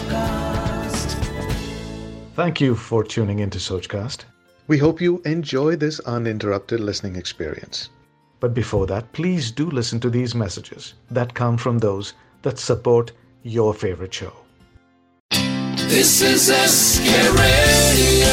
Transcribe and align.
Sochcast. 0.00 1.14
Thank 2.34 2.60
you 2.60 2.74
for 2.74 3.04
tuning 3.04 3.40
into 3.40 3.58
Sochcast. 3.58 4.24
We 4.66 4.78
hope 4.78 5.00
you 5.00 5.20
enjoy 5.24 5.76
this 5.76 6.00
uninterrupted 6.00 6.80
listening 6.80 7.16
experience. 7.16 7.90
But 8.38 8.54
before 8.54 8.86
that, 8.86 9.12
please 9.12 9.50
do 9.50 9.68
listen 9.70 10.00
to 10.00 10.10
these 10.10 10.34
messages 10.34 10.94
that 11.10 11.34
come 11.34 11.58
from 11.58 11.78
those 11.78 12.14
that 12.42 12.58
support 12.58 13.12
your 13.42 13.74
favorite 13.74 14.14
show. 14.14 14.32
This 15.88 16.22
is 16.22 16.48
a 16.48 16.62
Radio. 17.32 18.28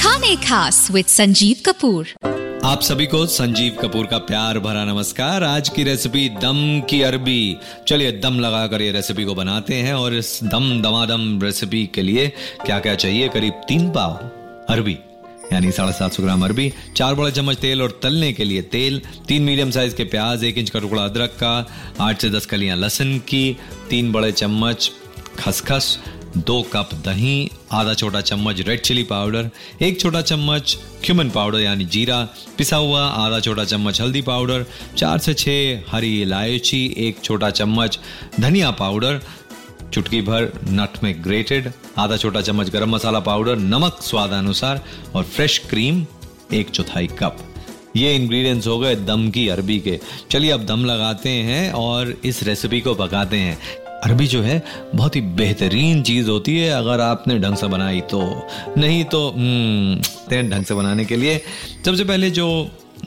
Khane 0.00 0.36
Khas 0.42 0.90
with 0.90 1.06
Sanjeev 1.06 1.62
Kapoor. 1.62 2.39
आप 2.64 2.80
सभी 2.82 3.06
को 3.06 3.24
संजीव 3.26 3.76
कपूर 3.80 4.06
का 4.06 4.18
प्यार 4.18 4.58
भरा 4.58 4.84
नमस्कार। 4.84 5.44
आज 5.44 5.68
की 5.68 5.84
recipe 5.84 6.28
दम 6.28 6.58
की 6.80 7.00
अरबी। 7.02 7.56
चलिए 7.88 8.10
दम 8.12 8.38
लगाकर 8.40 8.82
ये 8.82 8.90
रेसिपी 8.92 9.24
को 9.24 9.34
बनाते 9.34 9.74
हैं 9.74 9.94
और 9.94 10.14
इस 10.14 10.38
दम 10.44 10.82
दमादम 10.82 11.40
रेसिपी 11.42 11.84
के 11.94 12.02
लिए 12.02 12.26
क्या 12.66 12.78
क्या 12.78 12.94
चाहिए? 12.94 13.28
करीब 13.28 13.62
तीन 13.68 13.88
पाव 13.90 14.14
अरबी, 14.68 14.98
यानी 15.52 15.72
साढ़े 15.72 15.92
सात 15.92 16.12
सौ 16.12 16.22
ग्राम 16.22 16.44
अरबी, 16.44 16.72
चार 16.96 17.14
बड़े 17.14 17.32
चम्मच 17.32 17.56
तेल 17.56 17.82
और 17.82 17.98
तलने 18.02 18.32
के 18.32 18.44
लिए 18.44 18.62
तेल, 18.62 19.02
तीन 19.28 19.42
मीडियम 19.42 19.70
साइज़ 19.70 19.94
के 19.94 20.04
प्याज, 20.04 20.44
एक 20.44 20.58
इंच 20.58 20.70
का 20.70 20.80
टुकड़ा 20.80 21.04
अदरक 21.04 21.36
का, 21.42 21.66
आठ 22.00 22.20
से 22.20 22.30
दस 22.30 22.46
कलियाँ 22.46 22.76
लहसुन 22.76 23.18
की, 23.18 23.56
तीन 23.90 24.12
बड़े 24.12 24.32
चम्मच 24.32 24.90
खसखस 25.38 25.98
दो 26.36 26.60
कप 26.72 26.90
दही, 27.04 27.50
आधा 27.72 27.94
छोटा 27.94 28.20
चम्मच 28.20 28.60
रेड 28.60 28.80
चिली 28.80 29.02
पाउडर 29.02 29.50
एक 29.82 30.00
छोटा 30.00 30.20
चम्मच 30.22 30.76
क्यूमन 31.04 31.30
पाउडर 31.30 31.60
यानी 31.60 31.84
जीरा, 31.84 32.22
पिसा 32.58 32.76
हुआ 32.76 33.00
आधा 33.00 33.40
छोटा 33.40 33.64
चम्मच 33.64 34.00
हल्दी 34.00 34.22
पाउडर 34.22 34.64
चार 34.96 35.18
से 35.18 35.34
छः 35.34 35.82
हरी 35.88 36.20
इलायची, 36.22 36.94
एक 36.98 37.22
छोटा 37.24 37.50
चम्मच 37.50 37.98
धनिया 38.40 38.70
पाउडर 38.70 39.20
चुटकी 39.92 40.20
भर 40.22 40.50
नट 40.68 41.02
में 41.02 41.14
ग्रेटेड 41.24 41.72
आधा 41.98 42.16
छोटा 42.16 42.40
चम्मच 42.40 42.70
गरम 42.70 42.94
मसाला 42.94 43.20
पाउडर 43.20 43.56
नमक 43.56 43.98
स्वादानुसार 44.02 44.84
और 45.14 45.24
फ्रेश 45.24 45.58
क्रीम 45.70 46.04
एक 46.52 46.70
चौथाई 46.70 47.06
कप। 47.18 47.46
ये 47.96 48.14
इंग्रेडिएंट्स 48.16 48.66
हो 48.66 48.78
गए 48.78 48.96
दम 48.96 49.30
की 49.30 49.48
अरबी 49.48 49.78
के। 49.80 49.98
चलिए 50.30 50.50
अब 50.50 50.66
दम 50.66 50.84
लगाते 50.84 51.28
हैं 51.28 51.70
और 51.72 52.14
इस 52.24 52.42
रेसिपी 52.42 52.80
को 52.80 52.94
पकाते 52.94 53.36
हैं। 53.36 53.58
अरबी 54.04 54.26
जो 54.26 54.42
है 54.42 54.62
बहुत 54.94 55.16
ही 55.16 55.20
बेहतरीन 55.20 56.02
चीज़ 56.02 56.30
होती 56.30 56.58
है 56.58 56.70
अगर 56.70 57.00
आपने 57.00 57.38
ढंग 57.38 57.56
से 57.56 57.66
बनाई 57.66 58.00
तो। 58.00 58.48
नहीं 58.78 59.04
तो 59.04 59.30
हम्म, 59.30 60.50
ढंग 60.50 60.64
से 60.64 60.74
बनाने 60.74 61.04
के 61.04 61.16
लिए 61.16 61.40
सबसे 61.84 62.04
पहले 62.04 62.30
जो 62.30 62.46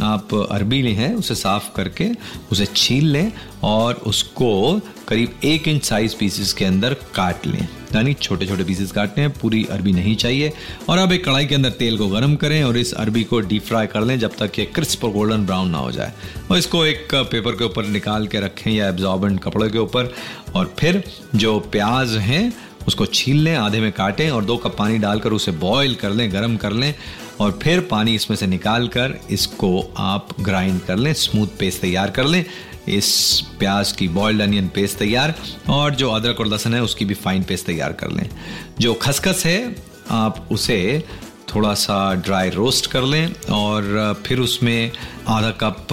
आप 0.00 0.34
अरबी 0.34 0.82
ले 0.82 0.90
हैं, 0.90 1.14
उसे 1.14 1.34
साफ़ 1.34 1.74
करके 1.76 2.08
उसे 2.52 2.66
छील 2.76 3.06
लें 3.06 3.32
और 3.62 3.94
उसको 3.94 4.80
करीब 5.08 5.40
एक 5.44 5.68
इंच 5.68 5.84
साइज़ 5.84 6.14
पीसेस 6.20 6.52
के 6.52 6.64
अंदर 6.64 6.94
काट 6.94 7.46
लें। 7.46 7.68
यानी 7.94 8.14
छोटे 8.14 8.46
छोटे 8.46 8.64
पीसेस 8.64 8.92
काटने 8.92 9.24
हैं, 9.24 9.32
पूरी 9.32 9.64
अरबी 9.70 9.92
नहीं 9.92 10.16
चाहिए। 10.16 10.52
और 10.88 10.98
अब 10.98 11.12
एक 11.12 11.24
कढ़ाई 11.24 11.46
के 11.46 11.54
अंदर 11.54 11.70
तेल 11.70 11.98
को 11.98 12.06
गर्म 12.08 12.36
करें 12.36 12.62
और 12.64 12.78
इस 12.78 12.92
अरबी 12.92 13.24
को 13.24 13.40
डीप 13.40 13.62
फ्राई 13.62 13.86
कर 13.86 14.04
लें 14.04 14.18
जब 14.18 14.36
तक 14.38 14.58
ये 14.58 14.64
क्रिस्प 14.64 15.04
और 15.04 15.12
गोल्डन 15.12 15.46
ब्राउन 15.46 15.70
ना 15.70 15.78
हो 15.78 15.92
जाए। 15.92 16.12
और 16.50 16.58
इसको 16.58 16.84
एक 16.86 17.14
पेपर 17.14 17.52
के 17.52 17.64
ऊपर 17.64 17.86
निकाल 17.86 18.26
के 18.26 18.40
रखें 18.40 18.70
या 18.70 18.88
एब्जॉर्बेंट 18.88 19.40
कपड़े 19.40 19.68
के 19.70 19.78
ऊपर। 19.78 20.14
और 20.54 20.74
फिर 20.78 21.04
जो 21.34 21.58
प्याज 21.60 22.10
हैं 22.10 22.52
उसको 22.86 23.06
छील 23.06 23.36
लें, 23.36 23.54
आधे 23.54 23.80
में 23.80 23.90
काटें 23.92 24.30
और 24.30 24.44
दो 24.44 24.56
कप 24.56 24.76
पानी 24.78 24.98
डालकर 24.98 25.32
उसे 25.32 25.52
बॉईल 25.52 25.94
कर 25.94 26.10
लें, 26.10 26.32
गर्म 26.32 26.56
कर 26.56 26.72
लें 26.72 26.94
और 27.40 27.58
फिर 27.62 27.80
पानी 27.80 28.14
इसमें 28.14 28.36
से 28.36 28.46
निकाल 28.46 28.88
कर 28.88 29.18
इसको 29.30 29.80
आप 29.98 30.28
ग्राइंड 30.40 30.80
कर 30.80 30.96
लें 30.96 31.12
स्मूथ 31.14 31.58
पेस्ट 31.58 31.80
तैयार 31.80 32.10
कर 32.10 32.24
लें। 32.24 32.44
इस 32.88 33.40
प्याज 33.58 33.92
की 33.92 34.08
बॉयल्ड 34.08 34.42
अनियन 34.42 34.68
पेस्ट 34.68 34.98
तैयार 34.98 35.34
और 35.68 35.94
जो 35.94 36.10
अदरक 36.10 36.40
और 36.40 36.46
लहसुन 36.46 36.74
है 36.74 36.82
उसकी 36.82 37.04
भी 37.04 37.14
फाइन 37.14 37.42
पेस्ट 37.42 37.66
तैयार 37.66 37.92
कर 37.92 38.10
लें। 38.10 38.28
जो 38.80 38.94
खसखस 38.94 39.42
है, 39.46 39.74
आप 40.10 40.48
उसे 40.52 41.04
थोड़ा 41.54 41.72
सा 41.74 42.14
ड्राई 42.16 42.50
रोस्ट 42.50 42.86
कर 42.86 43.02
लें 43.02 43.34
और 43.52 44.22
फिर 44.26 44.38
उसमें 44.38 44.90
आधा 45.28 45.50
कप 45.60 45.86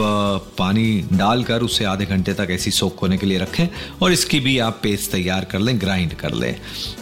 पानी 0.58 0.86
डालकर 1.14 1.62
उसे 1.62 1.86
आधे 1.86 2.06
घंटे 2.06 2.34
तक 2.34 2.47
ऐसी 2.52 2.72
सोख 2.72 3.02
होने 3.02 3.18
के 3.18 3.25
लिए 3.25 3.38
रखें 3.38 3.68
और 4.02 4.12
इसकी 4.12 4.40
भी 4.40 4.58
आप 4.59 4.80
पेस्ट 4.84 5.12
तैयार 5.12 5.46
कर 5.46 5.59
लें 5.59 5.80
ग्राइंड 5.81 6.14
कर 6.14 6.34
लें। 6.34 6.56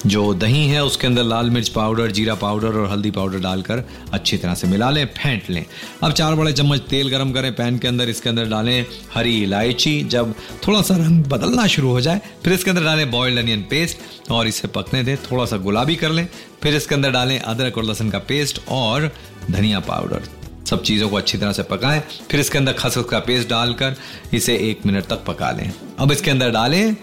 जो 0.05 0.33
दही 0.33 0.65
है 0.67 0.83
उसके 0.83 1.07
अंदर 1.07 1.23
लाल 1.23 1.49
मिर्च 1.49 1.69
पाउडर 1.69 2.11
जीरा 2.11 2.35
पाउडर 2.35 2.79
और 2.79 2.89
हल्दी 2.91 3.11
पाउडर 3.11 3.39
डालकर 3.39 3.83
अच्छी 4.13 4.37
तरह 4.37 4.53
से 4.53 4.67
मिला 4.67 4.89
लें, 4.89 5.05
फेंट 5.07 5.49
लें। 5.49 5.65
अब 6.03 6.11
चार 6.11 6.35
बड़े 6.35 6.53
चम्मच 6.53 6.79
तेल 6.89 7.09
गर्म 7.09 7.31
करें, 7.31 7.51
पैन 7.55 7.77
के 7.77 7.87
अंदर 7.87 8.09
इसके 8.09 8.29
अंदर 8.29 8.45
डालें 8.45 8.85
हरी 9.13 9.41
इलायची। 9.43 10.01
जब 10.01 10.33
थोड़ा 10.67 10.81
सा 10.81 10.95
रंग 10.95 11.23
बदलना 11.25 11.67
शुरू 11.67 11.89
हो 11.89 12.01
जाए, 12.01 12.21
फिर 12.43 12.53
इसके 12.53 12.69
अंदर 12.69 12.83
डालें 12.83 13.09
बॉयल्ड 13.11 13.39
अनियन 13.39 13.61
पेस्ट 13.69 14.31
और 14.31 14.47
इसे 14.47 14.67
पकने 14.67 15.03
दें 15.03 15.15
थोड़ा 15.31 15.45
सा 15.45 15.57
गुलाबी 15.57 15.95
कर 15.95 16.09
लें। 16.09 16.27
फिर 16.63 16.75
इसके 16.75 16.95
अंदर 16.95 17.11
डालें 17.11 17.39
अदरक 17.39 17.77
और 17.77 17.83
लहसुन 17.83 18.09
का 18.09 18.19
पेस्ट 18.19 18.61
और 18.69 19.11
धनिया 19.51 19.79
पाउडर। 19.79 20.23
सब 20.65 20.81
चीज़ों 20.83 21.09
को 21.09 21.15
अच्छी 21.15 21.37
तरह 21.37 21.51
से 21.51 21.63
पकाएँ। 21.63 21.99
फिर 22.31 22.39
इसके 22.39 22.57
अंदर 22.57 22.73
खसखस 22.73 23.05
का 23.09 23.19
पेस्ट 23.19 23.49
डालकर 23.49 23.95
इसे 24.33 24.55
एक 24.69 24.85
मिनट 24.85 25.05
तक 25.05 25.23
पका 25.27 25.51
लें। 25.51 25.71
अब 25.99 26.11
इसके 26.11 26.31
अंदर 26.31 26.51
डालें 26.51 26.95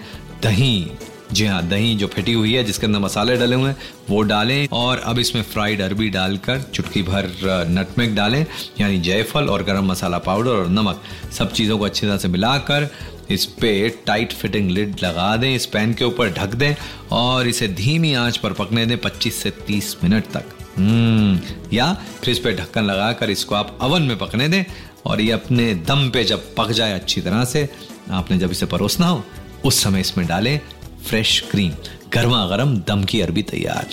दही। 0.43 0.87
जी 1.33 1.47
हाँ 1.47 1.63
दही 1.69 1.95
जो 1.97 2.07
फटी 2.07 2.33
हुई 2.33 2.53
है, 2.55 2.63
जिसके 2.65 2.87
अंदर 2.87 2.99
मसाले 2.99 3.37
डले 3.37 3.57
हुए 3.57 3.69
हैं, 3.69 3.77
वो 4.11 4.21
डालें 4.23 4.69
और 4.73 4.99
अब 4.99 5.19
इसमें 5.19 5.43
फ्राइड 5.43 5.81
अरबी 5.81 6.09
डालकर 6.11 6.61
चुटकी 6.65 7.03
भर 7.03 7.29
नटमेग 7.71 8.15
डालें, 8.15 8.45
यानी 8.81 8.99
जयफल 8.99 9.49
और 9.49 9.63
गरम 9.63 9.87
मसाला 9.87 10.19
पाउडर 10.19 10.51
और 10.51 10.69
नमक। 10.69 11.03
सब 11.33 11.53
चीज़ों 11.53 11.79
को 11.79 11.85
अच्छी 11.85 12.07
तरह 12.07 12.19
से 12.19 12.29
मिलाकर 12.29 12.89
इस 13.31 13.45
पे 13.45 13.89
टाइट 14.07 14.33
फिटिंग 14.33 14.71
लिड 14.71 14.97
लगा 15.03 15.37
दें, 15.37 15.55
इस 15.55 15.67
पैन 15.67 15.95
के 15.95 16.05
ऊपर 16.05 16.31
ढक 16.31 16.55
दें 16.55 16.75
और 17.13 17.49
इसे 17.49 17.69
धीमी 17.69 18.15
आँच 18.15 18.37
पर 18.37 18.53
पकने 18.53 18.87
दें 18.87 18.99
25 18.99 19.33
से 19.33 19.51
30 19.51 19.97
मिनट 20.05 20.25
तक। 20.25 20.45
हम्म 20.77 21.41
या 21.73 21.95
फिर 21.95 22.31
इस 22.31 22.39
पे 22.39 22.53
ढक्कन 22.53 22.83
लगाकर 22.83 23.31
इसको 23.31 23.55
आप 23.55 23.79
अवन 23.81 24.03
में 24.03 24.19
पकने 24.19 24.49
दें 24.49 24.65
और 25.07 25.21
ये 25.21 25.33
अपने 25.33 25.75
दम 25.75 26.11
पे 26.11 26.25
जब 26.25 26.55
पक 26.55 26.71
जाए 26.71 26.93
अच्छी 26.93 27.21
तरह 27.21 27.45
से, 27.45 27.69
आपने 28.11 28.39
जब 28.39 28.51
इसे 28.51 28.67
परोसना 28.67 29.07
हो, 29.07 29.25
उस 29.65 29.83
समय 29.83 30.01
इसमें 30.01 30.27
डालें 30.27 30.61
फ्रेश 31.09 31.45
क्रीम 31.51 31.73
गर्मा 32.13 32.47
गर्म 32.47 32.77
दम 32.77 33.05
की 33.05 33.21
अरबी 33.21 33.43
तैयार, 33.43 33.87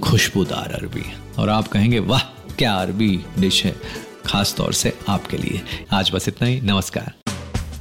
खुशबूदार 0.00 0.72
अरबी। 0.72 1.12
और 1.38 1.48
आप 1.48 1.68
कहेंगे, 1.68 1.98
वाह, 1.98 2.20
क्या 2.58 2.74
अरबी 2.74 3.24
डिश 3.38 3.64
है, 3.64 3.76
खास 4.26 4.54
तौर 4.54 4.72
से 4.72 4.98
आपके 5.08 5.36
लिए। 5.36 5.62
आज 5.92 6.10
बस 6.14 6.28
इतना 6.28 6.48
ही, 6.48 6.60
नमस्कार। 6.60 7.14